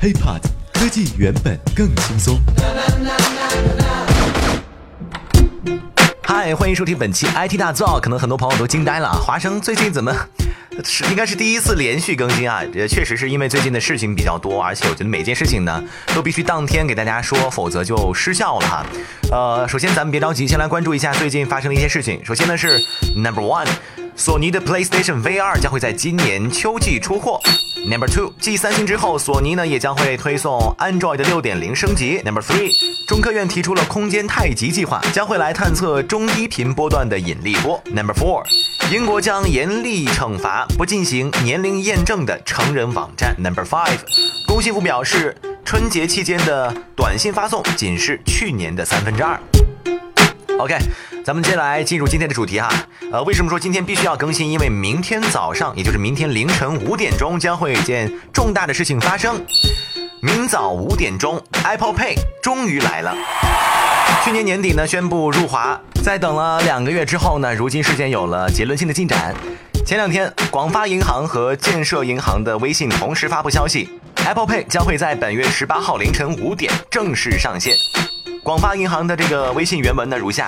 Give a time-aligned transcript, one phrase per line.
[0.00, 0.40] HiPod
[0.72, 2.38] 科技原本更轻松。
[6.22, 7.98] 嗨，欢迎收听本期 IT 大造。
[7.98, 10.14] 可能很多朋友都惊呆了啊，华生最近怎么
[10.84, 12.62] 是应该是第一次连续更新啊？
[12.72, 15.82] 也，确实是因为最近的事情比较多，而且我觉得每件事情呢
[16.14, 18.86] 都必须当天给大家说，否则就失效了哈。
[19.32, 22.24] 呃，首先咱们别着急，先来关注一下最近发生的一些事情。
[22.24, 22.78] 首先呢是
[23.16, 23.66] Number One，
[24.14, 27.40] 索尼的 PlayStation VR 将会在今年秋季出货。
[27.86, 32.20] Number two，继三星之后，索尼呢也将会推送 Android 六点零升级。
[32.24, 32.72] Number three，
[33.06, 37.80] 中科院提出了空间太极计划，将会来探测中低频波段的引力波。
[37.86, 38.42] Number four，
[38.90, 43.34] 英国将严厉惩罚不进行年龄验证的成人网站。
[43.38, 43.98] Number five，
[44.46, 49.40] 工信部表示，春节期间的短信发送仅是去年的三分之二。
[50.58, 50.76] OK，
[51.24, 52.68] 咱们接下来进入今天的主题哈。
[53.12, 54.50] 呃，为什么说今天必须要更新？
[54.50, 59.40] 因为明天早上，也就是明天凌晨五点钟，将会有一件重大的事情发生。
[60.20, 63.14] 明早五点钟，Apple Pay 终于来了。
[64.24, 69.32] 去年年底呢，宣布入华，在等了两个月之后呢，如今事件有了结论性的进展。
[69.86, 73.88] 前两天，广发银行和建设银行的微信同时发布消息
[74.26, 77.76] ，Apple Pay 将会在本月十八号凌晨五点正式上线。
[78.48, 80.46] 广发银行的这个微信原文呢如下：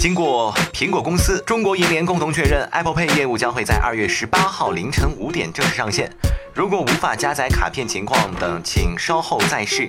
[0.00, 6.10] 经过苹果公司、中国银联共同确认，Apple Pay 业务将会在二月十八号凌晨五点正式上线。
[6.52, 9.88] 如果无法加载卡片情况等，请稍后再试。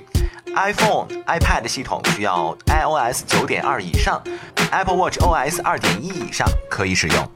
[0.54, 4.22] iPhone、iPad 系统需要 iOS 九点二以上
[4.70, 7.28] ，Apple Watch OS 二点一以上可以使用。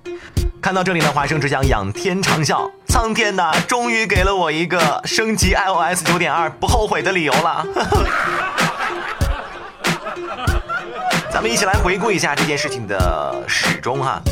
[0.63, 7.67] 看到这里呢，华生只想仰天长啸：苍天呐，终于给了我一个升级 iOS 九点二不后悔的理由了。
[11.37, 14.23] 咱们一起来回顾一下这件事情的始终哈。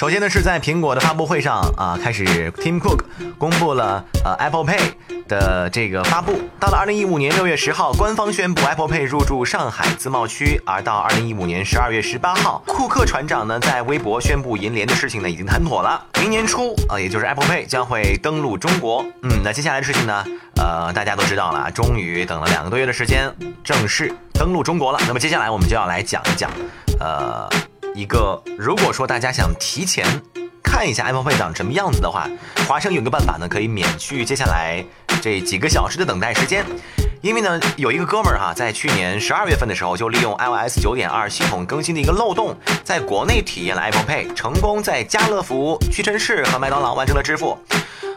[0.00, 3.00] 首先呢，是在苹果的发布会上啊，开始 Tim Cook
[3.36, 4.80] 公布了呃 Apple Pay
[5.28, 6.40] 的这个发布。
[6.58, 10.58] 到了二零一五年六月十号，官方宣布 Apple Pay 入驻上海自贸区。
[10.64, 19.04] 而到二零一五年十二月十八号，库克船长呢在微博宣布银联的事情呢已经谈妥了，明年初啊，也就是 Apple Pay 将会登陆中国。
[19.22, 20.24] 嗯，那接下来的事情呢，
[20.56, 23.30] 呃，大家都知道了，终于等了两个多月的时间，
[23.62, 24.98] 正式登陆中国了。
[25.06, 26.50] 那么接下来我们就要来讲一讲，
[26.98, 27.46] 呃。
[27.94, 30.06] 一个，如果说大家想提前
[30.62, 32.28] 看一下 Apple Pay 长什么样子的话，
[32.68, 34.84] 华生有个办法呢，可以免去接下来
[35.20, 36.64] 这几个小时的等待时间。
[37.20, 47.58] 因为呢，有一个哥们儿哈，在去年十二月份的时候，就利用 iOS 九点二系统更新的一个漏洞，在国内体验了 Apple Pay，成功在家乐福、屈臣氏和麦当劳完成了支付。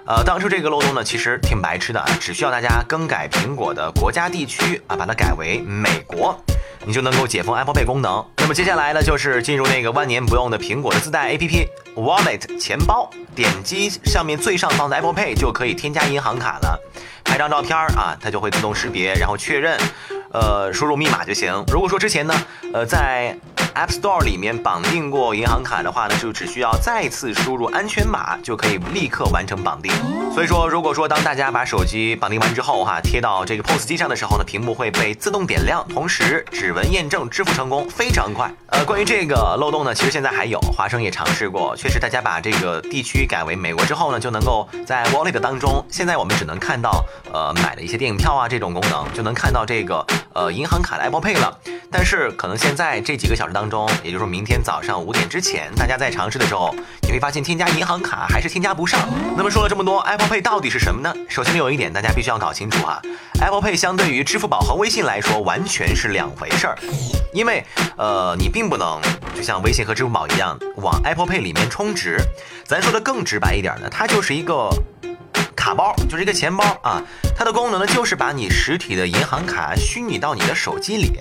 [0.05, 6.38] 呃，当初这个漏洞呢，其实挺白痴的，只需要大家更改苹果的国家地区啊，把它改为美国。
[6.85, 8.25] 你就能够解封 Apple Pay 功能。
[8.38, 16.79] 那么接下来呢，就是进入那个万年不用的苹果的自带 APP Wallet 钱包，点击上面最上方的 Apple Pay 就可以添加银行卡了。
[17.23, 19.79] 拍张照片啊，它就会自动识别，然后确认，
[20.31, 21.63] 呃，输入密码就行。
[21.72, 22.33] 如果说之前呢，
[22.73, 23.35] 呃，在
[23.73, 29.91] App Store 里面绑定过银行卡的话呢，就只需要再次输入安全码就可以立刻完成绑定。
[30.34, 38.51] 所以说，如果说当大家把手机绑定完之后哈，贴到这个 POS 机上的时候呢，屏幕会被自动点亮，同时指纹验证支付成功，非常快。
[38.67, 50.03] 呃，关于这个漏洞呢，其实现在还有，华生也尝试过，确实大家把这个地区改为美国之后呢，就能够在 Wallet 当中，现在我们只能看到呃买的一些电影票啊这种功能，就能看到这个
[50.34, 51.59] 呃银行卡的 Apple Pay 了。
[51.93, 56.73] 但是可能现在这几个小时当中，也就是说明天早上五点之前，大家在尝试的时候，
[57.03, 58.99] 你会发现添加银行卡还是添加不上。
[59.37, 61.13] 那么说了这么多，Apple Pay 到底是什么呢？
[61.29, 62.99] 首先有一点大家必须要搞清楚哈
[63.39, 66.77] ，Apple Pay 相对于支付宝和微信来说完全是两回事儿，
[67.31, 67.63] 因为
[67.95, 68.99] 呃你并不能
[69.35, 72.17] 就像微信和支付宝一样往 Apple Pay 里面充值，
[72.65, 74.67] 咱说的更直白一点呢，它就是一个
[75.55, 77.01] 卡包，就是一个钱包啊，
[77.37, 81.11] 它的功能呢就是把你实体的银行卡虚拟到你的手机里。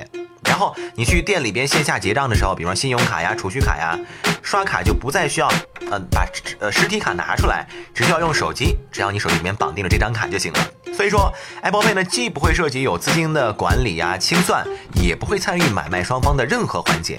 [0.45, 3.99] 然后你去店里边线下结账的时候，比方信用卡呀、储蓄卡呀，
[4.43, 5.49] 刷卡就不再需要，
[5.91, 6.27] 呃，把
[6.61, 10.59] 呃实体卡拿出来，只需要用手机，只要你手机里面绑定了这张卡就行了。
[10.95, 11.33] 所以说
[11.63, 14.67] ，Apple Pay 呢，既不会涉及有资金的管理呀、清算，
[15.03, 17.19] 也不会参与买卖双方的任何环节。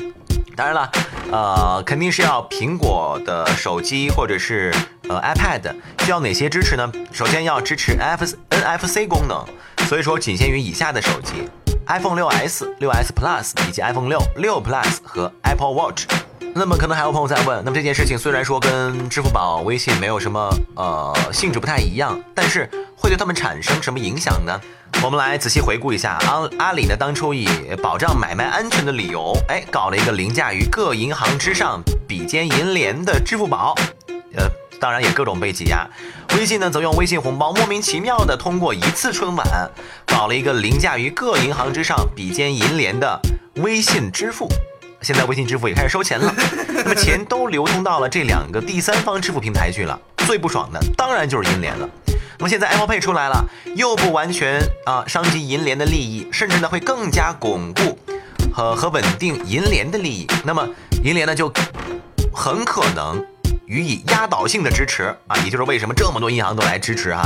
[0.56, 0.92] 当然了，
[1.31, 4.71] 呃，肯定是要苹果的手机或者是
[5.09, 5.74] 呃 iPad
[6.06, 6.92] 需要哪些支持呢？
[7.12, 9.44] 首先要支持 NFC 功能，
[9.88, 11.50] 所以说仅限于以下的手机。
[11.88, 16.06] iPhone 6s、6s Plus 以及 iPhone 6、6 Plus 和 Apple Watch。
[16.56, 24.59] 那么可能还有朋友在问，那么这件事情虽然说跟支付宝、微信没有什么呃性质不太一样，但是会对他们产生什么影响呢？
[25.03, 27.47] 我们来仔细回顾一下，阿阿里呢当初以
[27.81, 33.75] 保障买卖安全的理由，哎，搞了一个凌驾于各银行之上、比肩银联的支付宝，
[34.35, 34.47] 呃。
[34.80, 35.88] 当然也各种被挤压。
[36.35, 39.45] 微信呢，则用微信红包莫名其妙的通过一次春晚，
[40.06, 43.19] 搞了一个凌驾于各银行之上、比肩银联的
[43.57, 44.47] 微信支付。
[45.01, 46.33] 现在微信支付也开始收钱了，
[46.74, 50.00] 那么钱都流通到了这两个第三方支付平台去了。
[50.25, 51.88] 最不爽的当然就是银联了。
[52.39, 53.45] 那么现在 Apple Pay 出来了，
[53.75, 58.00] 又不完全啊伤及银联的利益，甚至呢会更加巩固
[58.53, 60.25] 和和稳定银联的利益。
[60.44, 60.68] 那么
[61.03, 61.51] 银联呢就
[62.33, 63.24] 很可能
[63.65, 67.24] 予以压倒性的支持啊，也就是为什么这么多银行都来支持哈。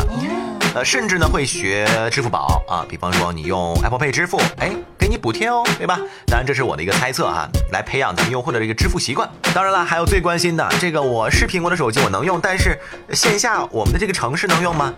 [0.76, 6.00] 呃，甚至呢会学支付宝啊，比方说你用 Apple Pay 支付，哎，给你补贴哦，对吧？
[6.28, 9.28] 当然这是我的一个猜测哈，来培养咱们用户的这个支付习惯。
[9.56, 12.78] 当然了，还有最关心的这个，我是苹果的手机，我能用，但是
[13.14, 14.94] 线下我们的这个城市能用吗？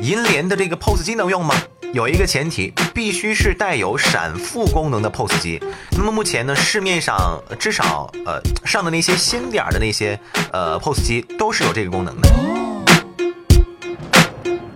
[0.00, 1.54] 银联的这个 POS 机能用吗？
[1.92, 5.60] 有一个前提，必须是带有闪付功能的 POS 机。
[5.92, 10.18] 那么目前呢，市面上至少呃上的那些新点儿的那些
[10.52, 12.28] 呃 POS 机都是有这个功能的。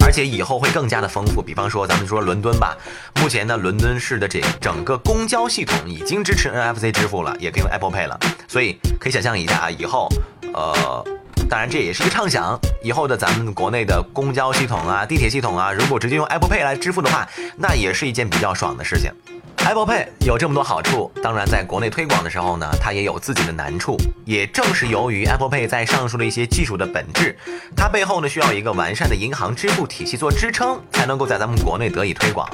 [0.03, 2.77] 而且以后会更加的丰富，比方说咱们说伦敦吧，
[3.21, 8.19] 目前呢伦敦市的这整个公交系统已经支持 NFC 支付了，也可以用 Apple Pay 了，
[8.49, 10.09] 所以可以想象一下啊，以后，
[10.53, 11.05] 呃，
[11.51, 19.11] 当然这也是一个畅想，以后的咱们国内的公交系统啊、地铁系统啊，如果直接用 Apple Pay 来支付的话，那也是一件比较爽的事情。
[19.57, 23.97] Apple Pay 有这么多好处，当然在国内推广的时候呢，它也有自己的难处。
[24.25, 27.37] 也正是由于 Apple Pay 在上述的一些技术的本质，
[27.77, 32.49] 它背后呢需要一个完善的银行支付体系做支撑，才能够在咱们国内得以推广。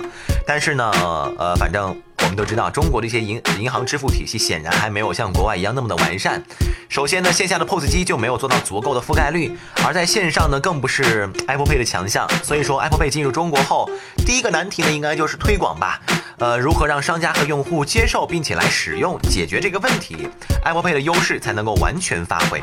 [0.47, 0.91] 但是呢，
[1.39, 1.95] 呃，反正。
[2.27, 6.43] 我们都知道，中国的一些银银行支付体系显然还没有像国外一样那么的完善。
[6.89, 12.29] 首先呢，线下的 POS 机就没有做到足够的覆盖率，而在线上呢，更不是 Apple Pay 的强项。
[12.43, 13.89] 所以说，Apple Pay 进入中国后，
[14.27, 16.01] 第一个难题呢，应该就是推广吧。
[16.39, 20.29] 呃，如何让商家和用户接受并且来使用，解决这个问题
[20.65, 22.61] ，Apple Pay 的优势才能够完全发挥。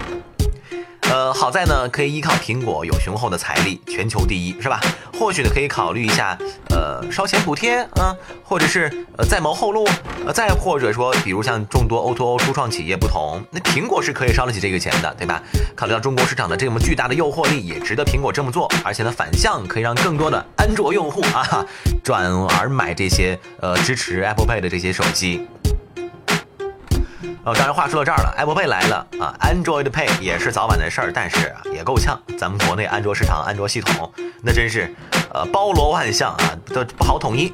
[1.13, 4.81] 呃，好在呢，可以依靠苹果有雄厚的财力，全球第一，是吧？
[5.19, 6.36] 或许呢，可以考虑一下，
[6.71, 9.88] 呃，烧钱补贴啊，或者是呃再谋后路，
[10.25, 15.39] 呃，再或者说，比如像众多 O2O 初创企业不同，那苹果是可以烧得起这个钱的，对吧？
[15.75, 21.63] 考虑到中国市场的这么巨大的诱惑力，也值得苹果这么做，而且呢，反向可以让更多的安卓用户啊，
[22.04, 22.27] 转
[22.60, 25.45] 而买这些呃支持 Apple Pay 的这些手机。
[27.45, 32.18] 呃，当然话说到这儿了，Apple Pay 来了啊，Android Pay 也是早晚的事儿，但是也够呛。
[32.38, 34.10] 咱们国内安卓市场、安卓系统
[34.42, 34.95] 那真是
[35.34, 37.54] 呃包罗万象啊，都不好统一。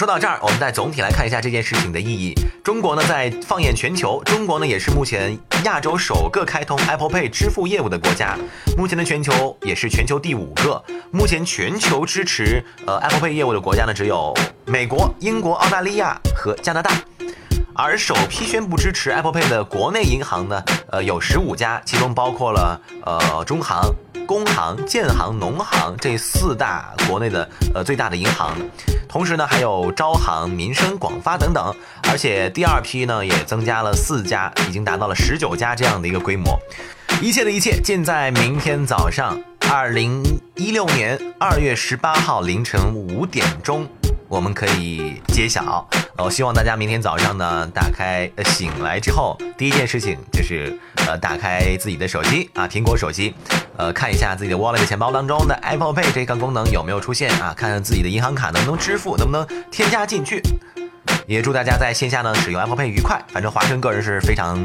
[0.00, 2.32] 说到这儿，我们再总体来看一下这件事情的意义。
[2.64, 8.34] 中国呢，在放眼全球，中国呢也是目前亚洲首个开通 Apple Pay 支付业务的国家。
[8.78, 10.82] 目前的全球也是全球第五个。
[11.10, 16.90] 目前全球支持呃 Apple Pay 业务的国家呢，只有美国、英国、澳大利亚和加拿大。
[17.82, 23.80] 而首批宣布支持 Apple Pay 的国内银行呢，呃，有十五家，其中包括了呃中行、
[24.26, 28.54] 工行、建行、农行这四大国内的呃最大的银行，
[29.08, 36.58] 同时呢还有招行、民生、广发等等，而且第二批呢也增加了四家，已经达到了十九家这样的一个规模。
[37.22, 39.40] 一切的一切尽在明天早上，
[39.70, 40.22] 二零
[40.54, 43.88] 一六年二月十八号凌晨五点钟。
[44.28, 53.34] 我们可以揭晓，我，希望大家明天早上呢，打开醒来之后，第一件事情就是呃打开自己的手机啊，苹果手机，
[53.76, 60.42] 呃看一下自己的 Wallet 钱包当中的 Apple Pay 这个功能有没有出现啊，看看自己的银行卡能不能支付，能不能添加进去。
[61.26, 64.58] 也祝大家在线下呢使用 Apple Pay 愉快，反正华生个人是非常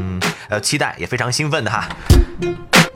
[0.50, 1.88] 呃期待，也非常兴奋的哈。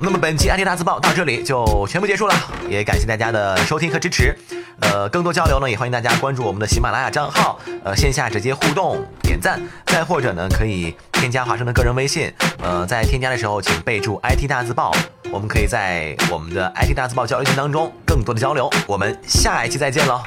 [0.02, 2.34] 那么本期 IT 大字报到这里就全部结束了，
[2.70, 4.34] 也感谢大家的收听和支持。
[4.80, 12.32] 呃，更多交流呢，也欢迎大家关注我们的喜马拉雅账号，呃，线下直接互动点赞，再或者呢，可以添加华生的个人微信，
[12.64, 14.94] 呃，在添加的时候请备注 IT 大字报，
[15.32, 20.24] 我们可以在我们的 IT 大字报交流群当中更多的交流，我们下一期再见喽，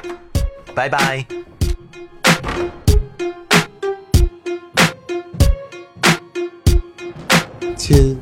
[0.75, 1.25] 拜拜，
[7.75, 8.21] 亲，